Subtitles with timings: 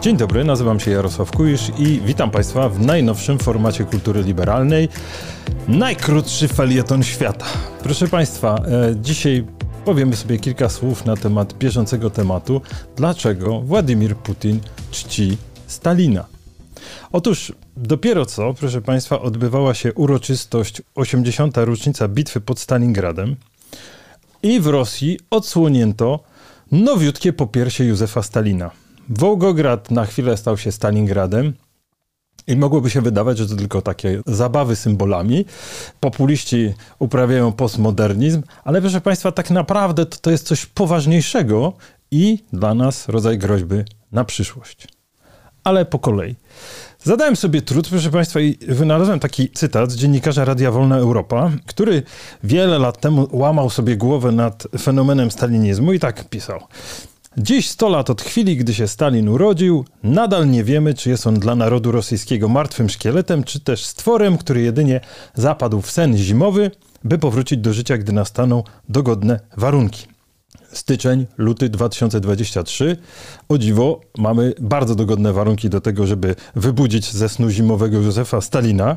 [0.00, 4.88] Dzień dobry, nazywam się Jarosław Kujisz i witam Państwa w najnowszym formacie kultury liberalnej.
[5.68, 7.46] Najkrótszy felieton świata.
[7.82, 9.46] Proszę Państwa, e, dzisiaj
[9.84, 12.60] powiemy sobie kilka słów na temat bieżącego tematu.
[12.96, 14.60] Dlaczego Władimir Putin
[14.90, 15.36] czci
[15.66, 16.26] Stalina?
[17.12, 21.56] Otóż dopiero co, proszę Państwa, odbywała się uroczystość 80.
[21.56, 23.36] rocznica bitwy pod Stalingradem
[24.42, 26.20] i w Rosji odsłonięto
[26.72, 28.79] nowiutkie popiersie Józefa Stalina.
[29.10, 31.52] Wołgograd na chwilę stał się Stalingradem.
[32.46, 35.44] I mogłoby się wydawać, że to tylko takie zabawy symbolami.
[36.00, 41.72] Populiści uprawiają postmodernizm, ale proszę Państwa, tak naprawdę to, to jest coś poważniejszego
[42.10, 43.76] i dla nas rodzaj groźby
[44.12, 44.88] na przyszłość.
[45.64, 46.36] Ale po kolei.
[47.02, 52.02] Zadałem sobie trud, proszę Państwa, i wynalazłem taki cytat z dziennikarza Radia Wolna Europa, który
[52.44, 56.60] wiele lat temu łamał sobie głowę nad fenomenem stalinizmu i tak pisał.
[57.36, 61.40] Dziś 100 lat od chwili, gdy się Stalin urodził, nadal nie wiemy, czy jest on
[61.40, 65.00] dla narodu rosyjskiego martwym szkieletem, czy też stworem, który jedynie
[65.34, 66.70] zapadł w sen zimowy,
[67.04, 70.06] by powrócić do życia, gdy nastaną dogodne warunki
[70.72, 72.96] styczeń, luty 2023.
[73.48, 78.96] O dziwo, mamy bardzo dogodne warunki do tego, żeby wybudzić ze snu zimowego Józefa Stalina.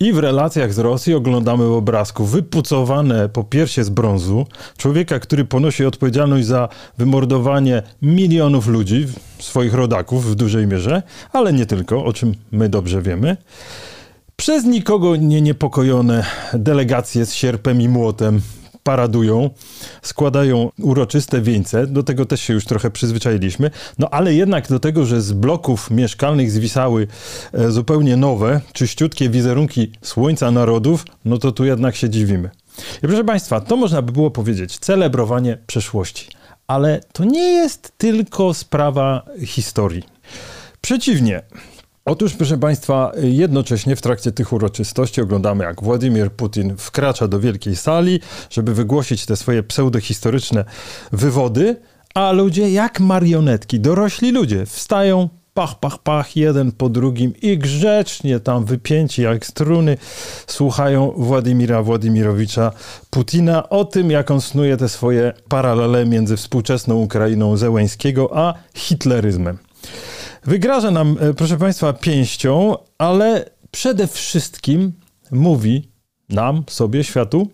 [0.00, 4.46] I w relacjach z Rosji oglądamy obrazku wypucowane po piersie z brązu
[4.76, 9.06] człowieka, który ponosi odpowiedzialność za wymordowanie milionów ludzi,
[9.38, 13.36] swoich rodaków w dużej mierze, ale nie tylko, o czym my dobrze wiemy
[14.36, 18.40] przez nikogo nie niepokojone delegacje z sierpem i młotem
[18.82, 19.50] paradują,
[20.02, 25.06] składają uroczyste wieńce, do tego też się już trochę przyzwyczailiśmy, no ale jednak do tego,
[25.06, 27.06] że z bloków mieszkalnych zwisały
[27.52, 32.50] e, zupełnie nowe, czyściutkie wizerunki słońca narodów, no to tu jednak się dziwimy.
[33.02, 36.28] I proszę Państwa, to można by było powiedzieć celebrowanie przeszłości,
[36.66, 40.02] ale to nie jest tylko sprawa historii.
[40.80, 41.42] Przeciwnie,
[42.04, 47.76] Otóż, proszę Państwa, jednocześnie w trakcie tych uroczystości oglądamy, jak Władimir Putin wkracza do wielkiej
[47.76, 48.20] sali,
[48.50, 50.64] żeby wygłosić te swoje pseudohistoryczne
[51.12, 51.76] wywody,
[52.14, 58.40] a ludzie jak marionetki, dorośli ludzie, wstają, pach, pach, pach, jeden po drugim i grzecznie
[58.40, 59.96] tam wypięci jak struny
[60.46, 62.72] słuchają Władimira Władimirowicza
[63.10, 69.58] Putina o tym, jak on snuje te swoje paralele między współczesną Ukrainą Zełęńskiego a hitleryzmem.
[70.44, 74.92] Wygraża nam, e, proszę Państwa, pięścią, ale przede wszystkim
[75.30, 75.88] mówi
[76.28, 77.48] nam, sobie, światu,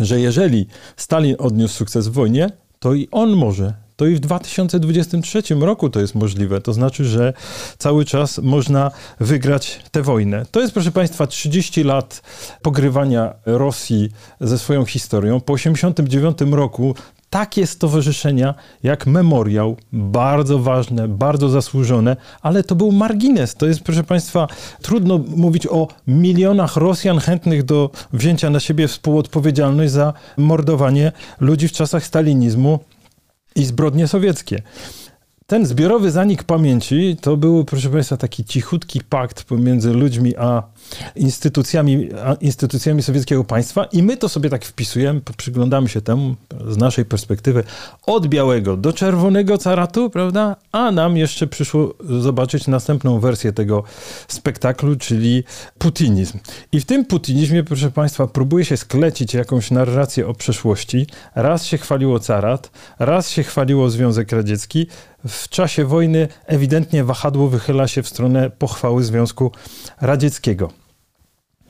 [0.00, 0.66] że jeżeli
[0.96, 3.74] Stalin odniósł sukces w wojnie, to i on może.
[3.96, 6.60] To i w 2023 roku to jest możliwe.
[6.60, 7.32] To znaczy, że
[7.78, 8.90] cały czas można
[9.20, 10.46] wygrać tę wojnę.
[10.50, 12.22] To jest, proszę Państwa, 30 lat
[12.62, 15.40] pogrywania Rosji ze swoją historią.
[15.40, 16.94] Po 1989 roku
[17.30, 23.54] takie stowarzyszenia jak Memoriał, bardzo ważne, bardzo zasłużone, ale to był margines.
[23.54, 24.46] To jest, proszę Państwa,
[24.82, 31.72] trudno mówić o milionach Rosjan chętnych do wzięcia na siebie współodpowiedzialność za mordowanie ludzi w
[31.72, 32.78] czasach stalinizmu
[33.56, 34.62] i zbrodnie sowieckie.
[35.46, 40.62] Ten zbiorowy zanik pamięci to był, proszę Państwa, taki cichutki pakt pomiędzy ludźmi a
[41.16, 42.08] instytucjami,
[42.40, 46.36] instytucjami sowieckiego państwa i my to sobie tak wpisujemy, przyglądamy się temu
[46.68, 47.64] z naszej perspektywy
[48.06, 50.56] od białego do czerwonego caratu, prawda?
[50.72, 53.82] A nam jeszcze przyszło zobaczyć następną wersję tego
[54.28, 55.44] spektaklu, czyli
[55.78, 56.38] putinizm.
[56.72, 61.06] I w tym putinizmie, proszę Państwa, próbuje się sklecić jakąś narrację o przeszłości.
[61.34, 64.86] Raz się chwaliło carat, raz się chwaliło Związek Radziecki,
[65.28, 69.52] w czasie wojny ewidentnie wahadło wychyla się w stronę pochwały Związku
[70.00, 70.79] Radzieckiego.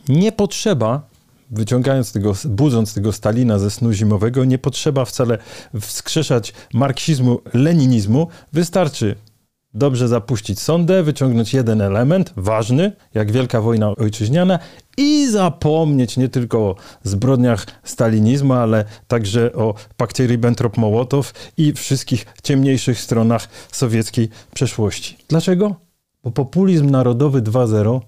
[0.09, 1.09] Nie potrzeba,
[1.51, 5.39] wyciągając tego, budząc tego Stalina ze snu zimowego, nie potrzeba wcale
[5.81, 8.29] wskrzeszać marksizmu, leninizmu.
[8.53, 9.17] Wystarczy
[9.75, 14.59] dobrze zapuścić sondę, wyciągnąć jeden element ważny, jak Wielka Wojna Ojczyźniana
[14.97, 23.01] i zapomnieć nie tylko o zbrodniach stalinizmu, ale także o pakcie Ribbentrop-Mołotow i wszystkich ciemniejszych
[23.01, 25.17] stronach sowieckiej przeszłości.
[25.29, 25.75] Dlaczego?
[26.25, 28.01] Bo populizm narodowy 2.0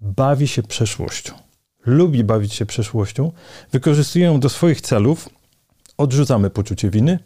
[0.00, 1.34] bawi się przeszłością.
[1.86, 3.32] Lubi bawić się przeszłością,
[3.72, 5.28] wykorzystuje ją do swoich celów,
[5.96, 7.18] odrzucamy poczucie winy,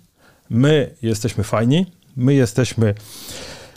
[0.50, 1.86] my jesteśmy fajni,
[2.16, 2.94] my jesteśmy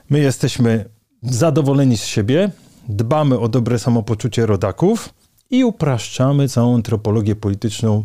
[0.09, 0.85] My jesteśmy
[1.23, 2.51] zadowoleni z siebie,
[2.89, 5.13] dbamy o dobre samopoczucie rodaków
[5.49, 8.03] i upraszczamy całą antropologię polityczną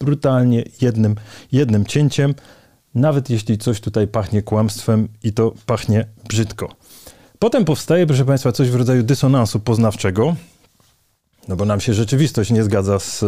[0.00, 1.14] brutalnie jednym,
[1.52, 2.34] jednym cięciem,
[2.94, 6.68] nawet jeśli coś tutaj pachnie kłamstwem i to pachnie brzydko.
[7.42, 10.36] Potem powstaje, proszę Państwa, coś w rodzaju dysonansu poznawczego,
[11.48, 13.20] no bo nam się rzeczywistość nie zgadza z,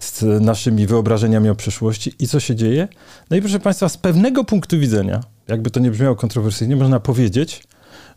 [0.00, 2.12] z, naszymi wyobrażeniami o przyszłości.
[2.18, 2.88] I co się dzieje?
[3.30, 7.62] No i proszę Państwa, z pewnego punktu widzenia, jakby to nie brzmiało kontrowersyjnie, można powiedzieć,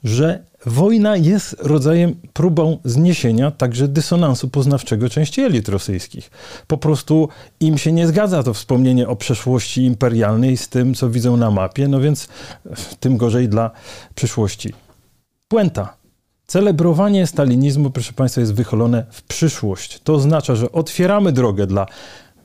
[0.03, 6.31] że wojna jest rodzajem próbą zniesienia także dysonansu poznawczego części elit rosyjskich.
[6.67, 11.37] Po prostu im się nie zgadza to wspomnienie o przeszłości imperialnej z tym, co widzą
[11.37, 12.27] na mapie, no więc
[12.99, 13.71] tym gorzej dla
[14.15, 14.86] przyszłości.
[15.47, 15.97] Puenta.
[16.47, 19.99] Celebrowanie stalinizmu, proszę Państwa, jest wychylone w przyszłość.
[20.03, 21.85] To oznacza, że otwieramy drogę dla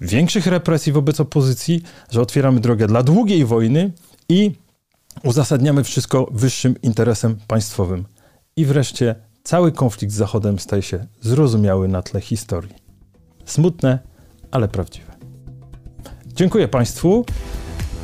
[0.01, 3.93] większych represji wobec opozycji, że otwieramy drogę dla długiej wojny
[4.29, 4.53] i
[5.25, 8.05] uzasadniamy wszystko wyższym interesem państwowym.
[8.57, 12.75] I wreszcie cały konflikt z Zachodem staje się zrozumiały na tle historii.
[13.45, 13.99] Smutne,
[14.51, 15.13] ale prawdziwe.
[16.27, 17.25] Dziękuję Państwu.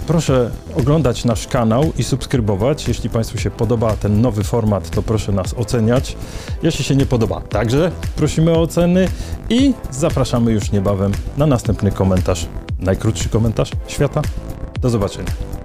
[0.09, 2.89] Proszę oglądać nasz kanał i subskrybować.
[2.89, 6.17] Jeśli Państwu się podoba ten nowy format, to proszę nas oceniać.
[6.63, 9.09] Jeśli się nie podoba, także prosimy o oceny
[9.49, 12.47] i zapraszamy już niebawem na następny komentarz.
[12.81, 14.23] Najkrótszy komentarz świata.
[14.81, 15.58] Do zobaczenia.